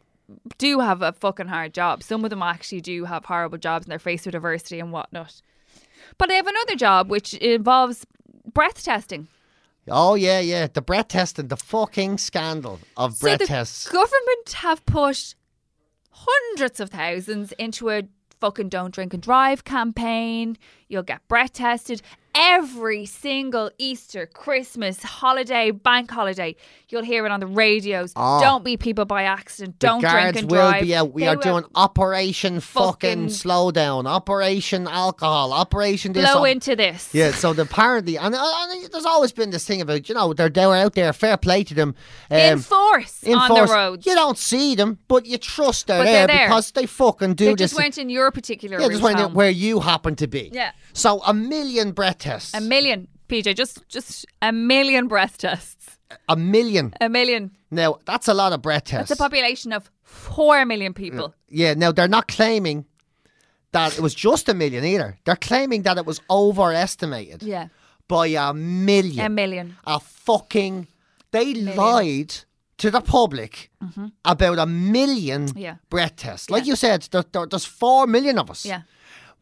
[0.58, 2.02] do have a fucking hard job.
[2.02, 5.40] Some of them actually do have horrible jobs and they're faced with adversity and whatnot.
[6.18, 8.06] But they have another job which involves
[8.52, 9.28] breath testing.
[9.88, 10.66] Oh yeah, yeah.
[10.66, 13.88] The breath testing, the fucking scandal of breath so the tests.
[13.88, 15.34] Government have put
[16.10, 18.04] hundreds of thousands into a
[18.40, 20.56] fucking don't drink and drive campaign.
[20.88, 22.02] You'll get breath tested
[22.34, 26.56] every single Easter, Christmas, holiday, bank holiday.
[26.88, 28.12] You'll hear it on the radios.
[28.16, 28.40] Oh.
[28.40, 29.78] Don't be people by accident.
[29.78, 30.82] Don't drink guards and will drive.
[30.82, 31.12] be out.
[31.12, 36.30] We They are doing Operation fucking, fucking slowdown, Operation alcohol, Operation this.
[36.30, 37.10] blow into this.
[37.12, 40.32] Yeah, so the, apparently, and, uh, and there's always been this thing about you know
[40.34, 41.12] they're they're out there.
[41.12, 41.94] Fair play to them.
[42.30, 43.70] Um, In force in on force.
[43.70, 44.06] the roads.
[44.06, 46.48] You don't see them, but you trust they're, there, they're there.
[46.48, 47.70] because they fucking do they this.
[47.70, 50.50] just went in your particular yeah, just went in where you happen to be.
[50.52, 50.72] Yeah.
[50.92, 52.54] So a million breath tests.
[52.54, 55.98] a million, PJ, just just a million breath tests.
[56.28, 56.92] a million.
[57.00, 57.50] A million.
[57.70, 59.08] Now that's a lot of breath tests.
[59.08, 61.34] That's a population of four million people.
[61.48, 62.84] Yeah, now they're not claiming
[63.72, 65.16] that it was just a million either.
[65.24, 67.68] They're claiming that it was overestimated Yeah.
[68.08, 69.26] by a million.
[69.26, 69.76] A million.
[69.86, 70.86] A fucking.
[71.32, 72.32] They lied
[72.78, 73.70] to the public
[74.24, 75.58] about a million Mm-hmm.
[75.58, 75.76] Yeah.
[75.90, 76.50] breath tests.
[76.50, 76.70] Like Yeah.
[76.72, 78.64] you said, there, there- there's four million of us.
[78.64, 78.82] Yeah.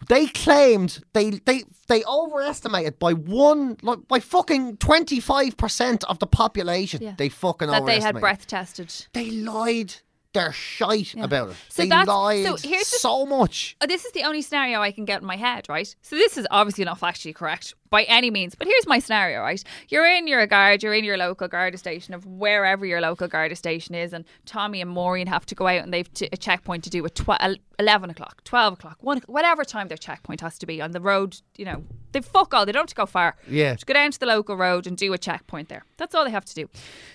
[0.09, 6.19] They claimed they they they overestimated by one like by fucking twenty five percent of
[6.19, 7.03] the population.
[7.03, 7.15] Yeah.
[7.17, 9.07] They fucking overestimated That they had breath tested.
[9.13, 9.95] They lied
[10.33, 11.57] they're shite about it.
[11.69, 13.77] So they that's- lied so here's so much.
[13.81, 15.95] Oh, this is the only scenario I can get in my head, right?
[16.03, 19.63] So this is obviously not factually correct by any means, but here's my scenario, right?
[19.89, 23.55] You're in your guard, you're in your local Garda station of wherever your local Garda
[23.55, 26.85] station is, and Tommy and Maureen have to go out and they've t- a checkpoint
[26.85, 30.57] to do at tw- 11 o'clock, 12 o'clock, 1 o'clock, whatever time their checkpoint has
[30.59, 31.85] to be on the road, you know.
[32.13, 33.37] They fuck all, they don't have to go far.
[33.47, 33.75] Yeah.
[33.75, 35.85] Just go down to the local road and do a checkpoint there.
[35.99, 36.69] That's all they have to do.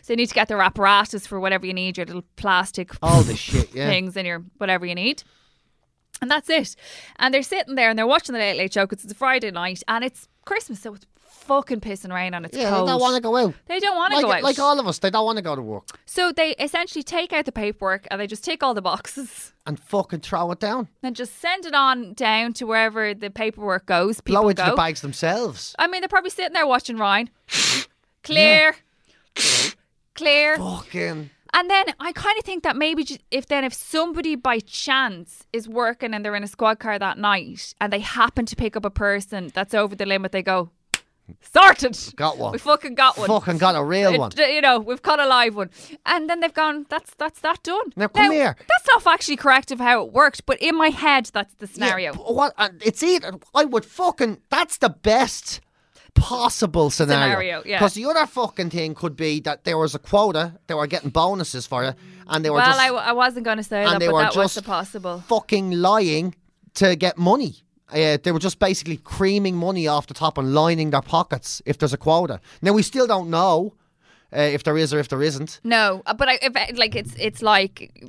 [0.03, 3.23] So you need to get their apparatus for whatever you need, your little plastic All
[3.23, 3.87] the shit, yeah.
[3.89, 5.23] things and your whatever you need.
[6.21, 6.75] And that's it.
[7.17, 9.51] And they're sitting there and they're watching the Late Late Show because it's a Friday
[9.51, 12.87] night and it's Christmas, so it's fucking pissing rain and it's Yeah, cold.
[12.87, 13.53] they don't want to go out.
[13.67, 14.43] They don't want to like, go out.
[14.43, 17.31] like all of us, they don't want to go to work so they essentially take
[17.31, 20.87] out the paperwork and they just take all the boxes and fucking throw it down.
[21.03, 24.19] and just send it on down to wherever the paperwork goes.
[24.21, 24.71] People Blow into go.
[24.71, 25.75] the bags themselves.
[25.79, 27.29] I mean, they're probably sitting there watching Ryan.
[28.23, 28.75] Clear.
[30.15, 30.57] Clear.
[30.57, 31.29] Fucking.
[31.53, 35.67] And then I kind of think that maybe if then if somebody by chance is
[35.67, 38.85] working and they're in a squad car that night and they happen to pick up
[38.85, 40.69] a person that's over the limit, they go
[41.41, 41.97] sorted.
[42.15, 42.51] Got one.
[42.53, 43.27] We fucking got one.
[43.27, 44.31] Fucking got a real It- one.
[44.37, 45.69] You know, we've caught a live one,
[46.05, 46.85] and then they've gone.
[46.89, 47.91] That's that's that done.
[47.95, 48.55] Now, come here.
[48.57, 52.13] That's not actually correct of how it worked, but in my head, that's the scenario.
[52.13, 52.53] Yeah, what?
[52.57, 53.33] and It's either.
[53.53, 54.39] I would fucking.
[54.49, 55.59] That's the best
[56.13, 57.25] possible scenario.
[57.25, 57.79] Scenario, yeah.
[57.79, 61.09] Because the other fucking thing could be that there was a quota, they were getting
[61.09, 61.95] bonuses for it,
[62.27, 64.13] and they were well, just I, I wasn't going to say and that, they but
[64.15, 65.23] were that was just the possible.
[65.27, 66.35] fucking lying
[66.75, 67.55] to get money.
[67.89, 71.77] Uh, they were just basically creaming money off the top and lining their pockets if
[71.77, 72.41] there's a quota.
[72.61, 73.75] Now we still don't know
[74.35, 75.61] uh, if there is or if there isn't.
[75.63, 78.03] No, uh, but I, if, like it's it's like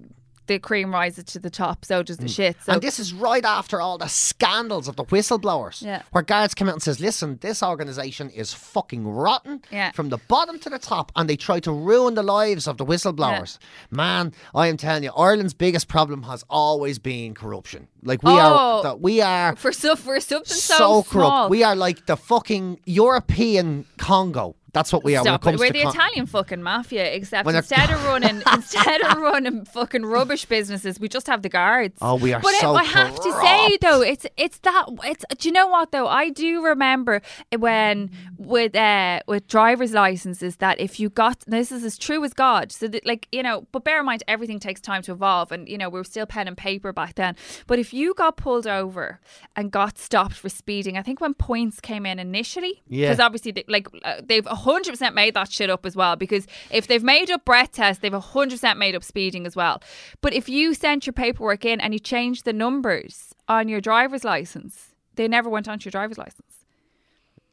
[0.48, 2.56] the cream rises to the top, so does the shit.
[2.64, 2.74] So Mm.
[2.74, 6.02] and this is right after all the scandals of the whistleblowers, Yeah.
[6.10, 9.92] where guards come out and says, "Listen, this organisation is fucking rotten Yeah.
[9.92, 12.84] from the bottom to the top," and they try to ruin the lives of the
[12.84, 13.58] whistleblowers.
[13.90, 17.88] Man, I am telling you, Ireland's biggest problem has always been corruption.
[18.02, 18.36] Like we Oh.
[18.36, 21.50] are, that we are for so for something so, so corrupt.
[21.50, 24.54] We are like the fucking European Congo.
[24.72, 25.22] That's what we are.
[25.24, 25.54] Stop it.
[25.54, 30.04] it We're the con- Italian fucking mafia, except instead of running instead of running fucking
[30.04, 31.96] rubbish businesses, we just have the guards.
[32.00, 35.24] Oh, we are But so I have to say though, it's it's that it's.
[35.38, 36.06] Do you know what though?
[36.06, 37.22] I do remember
[37.56, 42.32] when with uh with driver's licenses that if you got this is as true as
[42.32, 42.70] God.
[42.72, 45.68] So that like you know, but bear in mind everything takes time to evolve, and
[45.68, 47.36] you know we were still pen and paper back then.
[47.66, 49.20] But if you got pulled over
[49.56, 53.06] and got stopped for speeding, I think when points came in initially, Yeah.
[53.08, 56.16] because obviously they, like uh, they've hundred percent made that shit up as well.
[56.16, 59.82] Because if they've made up breath test, they've hundred percent made up speeding as well.
[60.20, 64.24] But if you sent your paperwork in and you changed the numbers on your driver's
[64.24, 66.64] license, they never went onto your driver's license.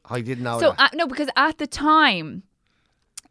[0.07, 2.43] I didn't know So uh, no, because at the time.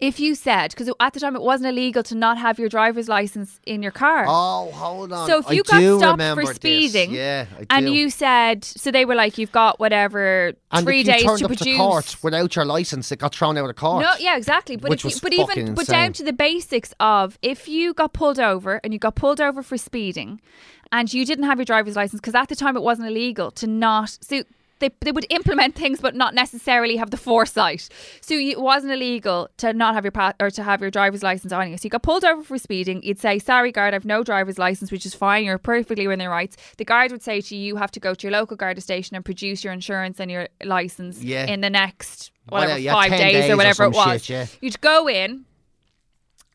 [0.05, 3.09] If you said, because at the time it wasn't illegal to not have your driver's
[3.09, 4.27] license in your car.
[4.29, 5.27] oh, hold on.
[5.27, 6.57] So if I you got stopped for this.
[6.57, 11.05] speeding, yeah, I and you said, so they were like, you've got whatever and three
[11.05, 11.65] days to produce.
[11.65, 14.03] to court without your license, it got thrown out of court.
[14.03, 14.77] No, yeah, exactly.
[14.77, 17.95] But Which if you, was but even but down to the basics of if you
[17.95, 20.41] got pulled over and you got pulled over for speeding,
[20.93, 23.67] and you didn't have your driver's license because at the time it wasn't illegal to
[23.67, 24.43] not so.
[24.85, 27.89] They, they would implement things but not necessarily have the foresight.
[28.21, 31.23] So you, it wasn't illegal to not have your pa- or to have your driver's
[31.23, 31.79] license on you.
[31.79, 33.03] So you got pulled over for speeding.
[33.03, 35.45] You'd say, "Sorry, guard, I've no driver's license," which is fine.
[35.45, 36.57] You're perfectly within your rights.
[36.77, 39.17] The guard would say to you, "You have to go to your local guard station
[39.17, 41.47] and produce your insurance and your license Yeah.
[41.47, 44.31] in the next whatever Whatever, yeah, five days, days or or whatever it was." shit,
[44.31, 44.47] yeah.
[44.61, 45.47] You'd go in,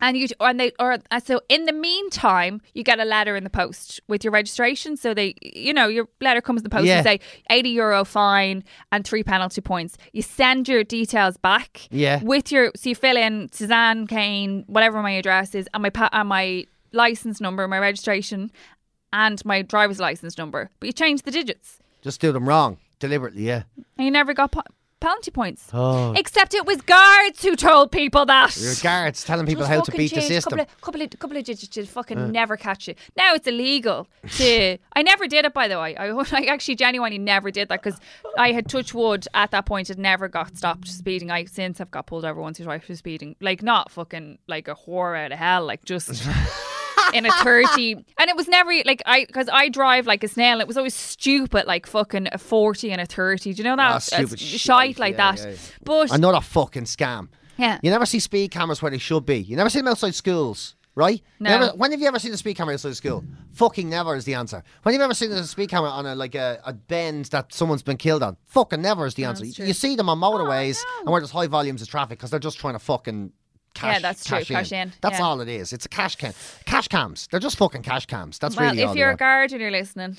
[0.01, 3.43] and you and they or uh, so in the meantime, you get a letter in
[3.43, 4.95] the post with your registration.
[4.97, 6.97] So they, you know, your letter comes in the post Yeah.
[6.97, 9.97] and say eighty euro fine and three penalty points.
[10.13, 11.87] You send your details back.
[11.91, 12.23] Yeah.
[12.23, 16.09] With your so you fill in Suzanne Kane, whatever my address is, and my pa-
[16.13, 18.51] and my license number, my registration,
[19.13, 20.69] and my driver's license number.
[20.79, 23.43] But you change the digits, Just do them wrong deliberately.
[23.47, 23.63] Yeah.
[23.97, 24.53] and you never got.
[24.99, 25.69] Penalty points.
[25.73, 26.13] Oh.
[26.13, 28.55] Except it was guards who told people that.
[28.57, 30.57] Your guards telling people Just how to fucking beat the change system.
[30.57, 32.95] Couple of, couple of, couple of digits to fucking never catch you.
[33.15, 34.77] Now it's illegal to.
[34.93, 35.95] I never did it, by the way.
[35.95, 37.99] I, I actually genuinely never did that because
[38.37, 39.87] I had touched wood at that point.
[39.87, 41.31] Had never got stopped speeding.
[41.31, 43.37] I since have got pulled over once or twice for speeding.
[43.39, 45.65] Like not fucking like a whore out of hell.
[45.65, 46.27] Like just.
[47.13, 50.59] in a 30 and it was never like I because I drive like a snail
[50.61, 53.95] it was always stupid like fucking a 40 and a 30 do you know that
[53.95, 55.55] Ah, stupid shite shite, like yeah, that yeah.
[55.83, 57.29] but Another fucking scam.
[57.57, 59.37] yeah You never see speed cameras where they should be.
[59.39, 61.21] You never see them outside schools, right?
[61.39, 61.49] No.
[61.59, 63.23] Never, when have you ever seen a speed camera outside school?
[63.53, 64.63] Fucking never is the answer.
[64.83, 67.53] When have you ever seen a speed camera on a like a, a bend that
[67.53, 68.37] someone's been killed on?
[68.45, 69.45] Fucking never is the answer.
[69.45, 70.99] that's You see them on motorways no.
[71.01, 73.31] and where there's high volumes of traffic because they're just trying to fucking.
[73.79, 75.25] Cash, Yeah, that's true, cash in, That's yeah.
[75.25, 75.71] all it is.
[75.73, 76.33] It's a cash cam.
[76.65, 77.27] Cash cams.
[77.31, 78.37] They're just fucking cash cams.
[78.39, 80.17] That's well really all if you're a guard and you're listening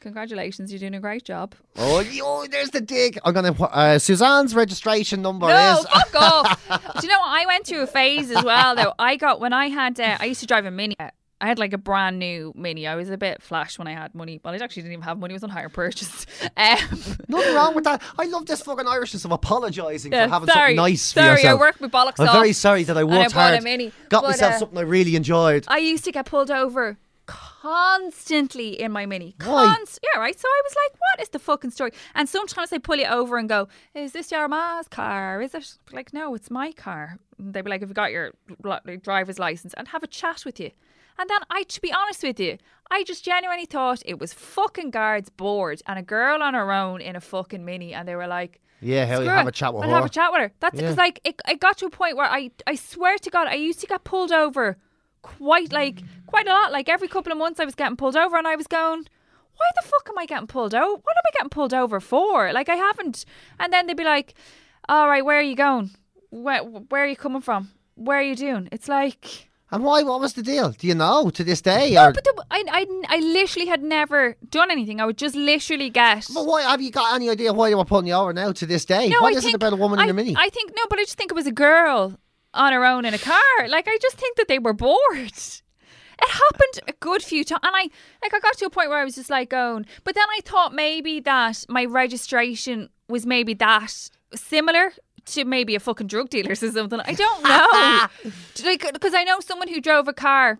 [0.00, 3.18] congratulations you're doing a great job Oh, there's the dig.
[3.22, 3.52] I'm gonna.
[3.52, 5.86] Uh, Suzanne's registration number no is.
[5.86, 6.68] fuck off
[7.00, 9.52] do you know what I went through a phase as well though I got when
[9.52, 10.96] I had uh, I used to drive a mini
[11.40, 12.86] I had like a brand new mini.
[12.86, 14.40] I was a bit flash when I had money.
[14.44, 15.32] Well, I actually didn't even have money.
[15.32, 16.26] It was on hire purchase.
[16.56, 16.76] Um,
[17.28, 18.02] Nothing wrong with that.
[18.18, 20.76] I love this fucking Irishness of apologising Yeah, for having sorry.
[20.76, 21.60] something nice for Sorry, I yourself.
[21.60, 23.62] worked my bollocks I'm off very sorry that I I worked a hard.
[23.62, 25.64] Mini, Got but, myself uh, something I really enjoyed.
[25.68, 29.34] I used to get pulled over constantly in my mini.
[29.44, 29.74] Why?
[29.76, 30.38] Const- yeah, right.
[30.38, 31.92] So I was like, what is the fucking story?
[32.14, 35.40] And sometimes they pull you over and go, is this your ma's car?
[35.40, 35.74] Is it?
[35.92, 37.18] Like, no, it's my car.
[37.38, 38.32] And they'd be like, have you got your
[39.02, 39.74] driver's license?
[39.74, 40.70] And have a chat with you.
[41.20, 42.56] And then I, to be honest with you,
[42.90, 47.00] I just genuinely thought it was fucking guards bored and a girl on her own
[47.02, 47.92] in a fucking mini.
[47.94, 49.90] And they were like, yeah, hell, you have a chat with her.
[49.90, 50.52] have a chat with her.
[50.60, 50.82] That's Yeah.
[50.82, 53.54] because like it, it got to a point where I I swear to God I
[53.54, 54.78] used to get pulled over
[55.20, 56.72] quite like quite a lot.
[56.72, 59.04] Like every couple of months I was getting pulled over and I was going.
[59.58, 60.92] Why the fuck am I getting pulled over?
[60.92, 62.50] What am I getting pulled over for?
[62.54, 63.26] Like I haven't.
[63.58, 64.32] And then they'd be like,
[64.88, 65.90] "All right, where are you going?
[66.30, 67.70] Where where are you coming from?
[67.96, 70.02] Where are you doing?" It's like, And why?
[70.02, 70.72] What was the deal?
[70.72, 71.92] Do you know to this day?
[71.94, 75.00] no, or, but the, I, I I literally had never done anything.
[75.00, 76.26] I would just literally get.
[76.34, 78.66] but why have you got any idea why they were pulling you over now to
[78.66, 79.08] this day?
[79.08, 80.34] No, what I is think, it about a woman I, in a mini?
[80.36, 82.18] I think no, but I just think it was a girl
[82.52, 83.68] on her own in a car.
[83.68, 84.98] Like I just think that they were bored.
[86.22, 87.88] It happened a good few times, and I
[88.22, 89.86] like I got to a point where I was just like going.
[90.04, 94.92] But then I thought maybe that my registration was maybe that similar
[95.26, 97.00] to maybe a fucking drug dealer's or something.
[97.00, 97.42] I don't
[98.62, 100.58] know, like because I know someone who drove a car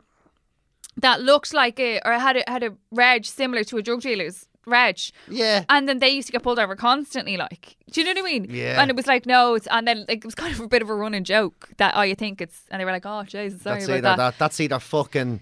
[0.97, 4.47] that looked like a or had a had a reg similar to a drug dealer's
[4.67, 4.99] reg.
[5.29, 5.65] yeah.
[5.69, 8.33] And then they used to get pulled over constantly, like, do you know what I
[8.33, 8.47] mean?
[8.49, 8.81] Yeah.
[8.81, 10.83] And it was like, no, it's, and then like, it was kind of a bit
[10.83, 13.63] of a running joke that, oh, you think it's, and they were like, oh, Jesus,
[13.63, 14.17] sorry That's about either that.
[14.17, 14.39] that.
[14.39, 15.41] That's either fucking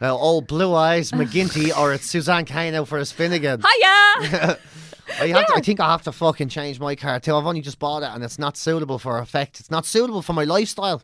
[0.00, 3.62] uh, old blue eyes McGinty or it's Suzanne out for a spin again.
[3.62, 4.58] Hiya!
[5.20, 7.34] I, have to, I think I have to fucking change my car too.
[7.34, 9.60] I've only just bought it and it's not suitable for effect.
[9.60, 11.02] It's not suitable for my lifestyle.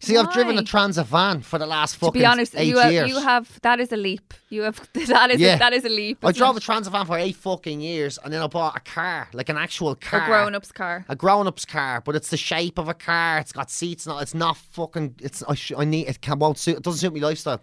[0.00, 2.78] See, I've driven a transit van for the last To fucking be honest, eight you
[2.78, 3.08] have, years.
[3.08, 4.34] you have that is a leap.
[4.50, 5.54] You have that is Yeah.
[5.54, 6.24] a, that is a leap.
[6.24, 9.28] I drove a transit van for eight fucking years, and then I bought a car,
[9.32, 11.04] like an actual car, a grown up's car.
[11.08, 13.38] a grown-up's car, but it's the shape of a car.
[13.38, 14.04] It's got seats.
[14.04, 14.22] Not.
[14.22, 15.14] It's not fucking.
[15.20, 15.44] It's.
[15.48, 16.08] I, sh- I need.
[16.08, 16.78] It can won't suit.
[16.78, 17.60] It doesn't suit my lifestyle,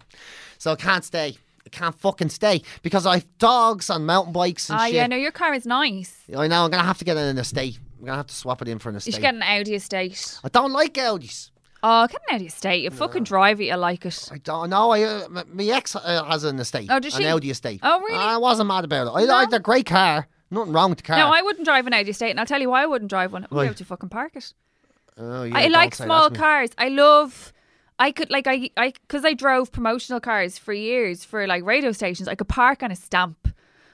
[0.56, 1.36] so I can't stay.
[1.66, 4.94] I can't fucking stay because I have dogs and mountain bikes and Ah, shit.
[4.94, 6.16] yeah, no, your car is nice.
[6.36, 6.64] I know.
[6.64, 7.78] I'm gonna have to get an estate.
[7.98, 9.10] I'm gonna have to swap it in for an estate.
[9.10, 10.38] You should get an Audi estate.
[10.42, 11.50] I don't like Audis.
[11.82, 12.82] Oh, get an Audi estate.
[12.82, 14.28] You fucking drive it, you like it.
[14.32, 14.90] I don't know.
[14.90, 16.88] I uh, my, my ex uh, has an estate.
[16.90, 17.24] Oh, does An?
[17.24, 17.80] Audi estate.
[17.82, 18.18] Oh, really?
[18.18, 19.10] I wasn't mad about it.
[19.14, 19.32] I No?
[19.34, 20.26] like a great car.
[20.50, 21.16] Nothing wrong with the car.
[21.16, 23.32] No, I wouldn't drive an Audi estate, and I'll tell you why I wouldn't drive
[23.32, 23.44] one.
[23.44, 23.56] I Why?
[23.58, 24.52] wouldn't be able to fucking park it.
[25.16, 26.70] Oh, yeah, I like small cars.
[26.78, 27.52] I love.
[28.00, 31.92] I could like I I because I drove promotional cars for years for like radio
[31.92, 32.28] stations.
[32.28, 33.46] I could park on a stamp,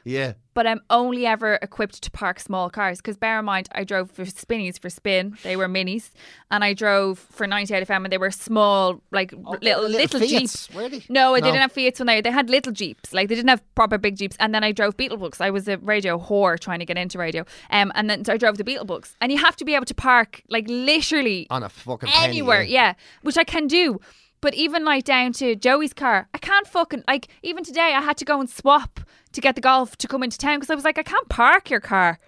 [0.07, 0.35] Yeah.
[0.55, 2.99] but I'm only ever equipped to park small cars.
[2.99, 5.37] Because bear in mind, I drove for Spinnies for Spin.
[5.43, 6.13] They were minis,
[6.51, 10.69] and I drove for 98 FM, and they were small, like little little little, Fiats,
[10.69, 10.69] jeeps.
[10.69, 11.03] they?
[11.13, 11.47] No, they No.
[11.49, 13.13] didn't have Fiats when they they had little jeeps.
[13.13, 14.37] Like they didn't have proper big jeeps.
[14.41, 15.41] And then I drove Beetlebooks.
[15.43, 17.45] I was a radio whore trying to get into radio.
[17.71, 19.95] Um, and then so I drove the Beetlebooks, and you have to be able to
[19.95, 22.87] park like literally On a fucking penny, anywhere, yeah.
[22.87, 22.93] yeah,
[23.23, 24.01] which I can do.
[24.41, 27.29] But even like down to Joey's car, I can't fucking like.
[27.43, 29.01] Even today, I had to go and swap
[29.33, 31.71] to get the golf to come into town because I was like, I can't park
[31.71, 32.19] your car.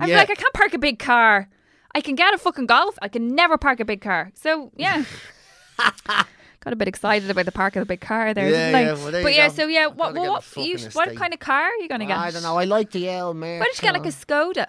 [0.00, 0.18] I'm Yeah.
[0.18, 1.48] like, I can't park a big car.
[1.94, 2.96] I can get a fucking golf.
[3.02, 4.30] I can never park a big car.
[4.34, 5.04] So yeah.
[6.60, 8.92] Got a bit excited about the park of the big car there, Yeah, didn't yeah,
[9.04, 9.54] well, there but yeah, go.
[9.54, 12.18] so yeah, what what, what, you, what kind of car are you gonna get?
[12.18, 12.56] I don't know.
[12.58, 13.32] I like the L.
[13.32, 14.66] Why don't you get like a Skoda?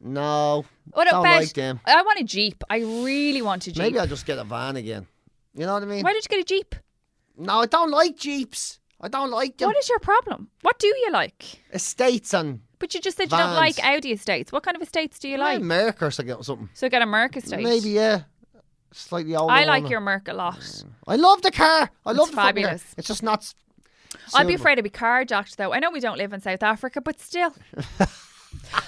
[0.00, 0.64] No.
[0.92, 1.40] What don't about?
[1.40, 1.78] like them.
[1.86, 2.64] I want a Jeep.
[2.68, 3.78] I really want a Jeep.
[3.78, 5.06] Maybe I'll just get a van again.
[5.60, 6.02] You know what I mean?
[6.04, 6.74] Why did you get a Jeep?
[7.36, 8.80] No, I don't like Jeeps.
[8.98, 9.66] I don't like them.
[9.68, 10.48] What is your problem?
[10.62, 11.60] What do you like?
[11.74, 14.52] Estates and But you just said you don't like Audi estates.
[14.52, 15.60] What kind of estates do you like?
[15.60, 16.70] A Merc or something.
[16.72, 17.62] So get a Merc estate.
[17.62, 18.22] Maybe, yeah.
[18.92, 19.90] Slightly older I like one.
[19.92, 20.82] your Merc a lot.
[21.06, 21.90] I love the car.
[22.06, 22.44] I It's love the fucking car.
[22.46, 22.94] fabulous.
[22.96, 23.52] It's just not.
[24.34, 24.54] I'd be suitable.
[24.62, 25.74] afraid to be carjacked though.
[25.74, 27.54] I know we don't live in South Africa, but still.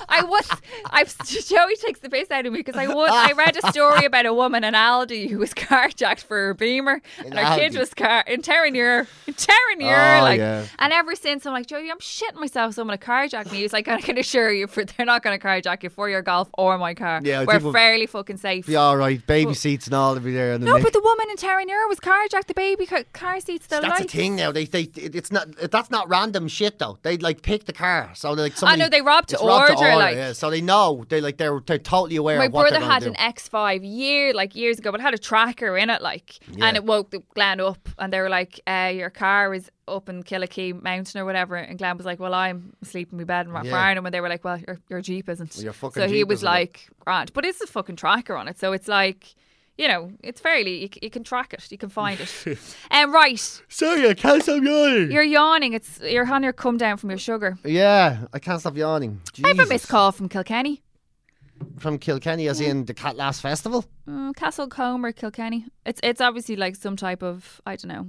[0.08, 0.48] I was.
[0.90, 3.10] I've Joey takes the piss out of me because I was.
[3.12, 7.00] I read a story about a woman in Aldi who was carjacked for her Beamer,
[7.18, 7.78] and her kid Aldi.
[7.78, 10.38] was car in Terenure, in Terenure, Oh, like.
[10.38, 10.66] yeah.
[10.78, 12.74] And ever since, I'm like, Joey, I'm shitting myself.
[12.74, 13.58] Someone to carjack me.
[13.58, 16.22] He's like, I can assure you, for they're not going to carjack you for your
[16.22, 17.20] golf or my car.
[17.22, 18.68] Yeah, we're fairly fucking safe.
[18.68, 19.24] Yeah, all right.
[19.26, 20.58] Baby seats and all will be there.
[20.58, 20.84] The No, mix.
[20.84, 22.46] but the woman in Terenure was carjacked.
[22.46, 23.66] The baby car, car seats.
[23.66, 24.52] The That's a thing now.
[24.52, 25.48] They, they, it's not.
[25.56, 26.98] That's not random shit though.
[27.02, 28.52] They like pick the car, so like.
[28.52, 30.32] I Somebody, know, they robbed to order, like- yeah.
[30.32, 31.04] So they know.
[31.08, 32.38] They like they're they're totally aware.
[32.38, 35.14] My of what brother had gonna an X5 year, like years ago, but it had
[35.14, 36.66] a tracker in it, like, Yeah.
[36.66, 40.08] and it woke the Glenn up, and they were like, uh, "Your car is up
[40.08, 43.46] in Killakee Mountain or whatever," and Glenn was like, "Well, I'm sleeping in my bed
[43.46, 43.70] in Yeah.
[43.70, 46.40] Farnham," and they were like, "Well, your your Jeep isn't." Well, your so he was
[46.40, 46.50] isn't it?
[46.50, 49.34] like, "Grant," but it's a fucking tracker on it, so it's like.
[49.78, 50.82] You know, it's fairly.
[50.82, 51.72] You, you can track it.
[51.72, 52.58] You can find it.
[52.90, 55.10] um, right, Sorry, I can't stop yawning.
[55.10, 55.72] you're yawning.
[55.72, 57.56] It's you're on your come down from your sugar.
[57.64, 59.20] Yeah, I can't stop yawning.
[59.44, 60.82] I have a missed call from Kilkenny.
[61.78, 63.84] from Kilkenny, as in the Cat Laughs Festival.
[64.08, 65.64] Mm, Castle Combe or Kilkenny.
[65.86, 68.06] It's it's obviously like some type of I don't know,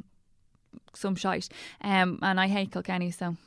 [0.94, 1.48] some shite.
[1.82, 3.38] Um, and I hate Kilkenny, so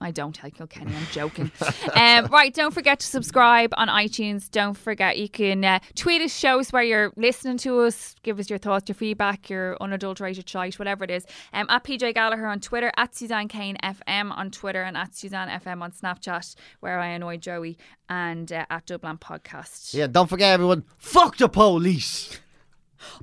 [0.00, 0.94] I don't hate Kilkenny.
[0.94, 1.50] I'm joking.
[1.94, 4.48] um, right, don't forget to subscribe on iTunes.
[4.48, 8.38] Don't forget you can uh, tweet us, show us where you're listening to us, give
[8.38, 11.26] us your thoughts, your feedback, your unadulterated shite, whatever it is.
[11.52, 15.48] Um, at PJ Gallagher on Twitter, at Suzanne Kane FM on Twitter, and at Suzanne
[15.48, 17.76] FM on Snapchat, where I annoy Joey,
[18.08, 19.94] and uh, at Dublin Podcast.
[19.94, 20.84] Yeah, don't forget everyone.
[20.98, 22.38] Fuck the police.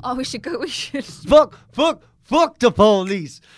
[0.03, 0.59] Oh, we should go.
[0.59, 1.05] We should.
[1.05, 3.41] Fuck, fuck, fuck the police.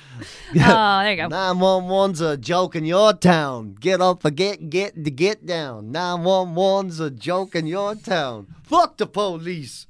[0.55, 1.29] Oh, there you go.
[1.29, 3.75] 911's a joke in your town.
[3.79, 5.93] Get up forget, get, get, to get down.
[5.93, 8.47] 911's a joke in your town.
[8.63, 9.85] Fuck the police.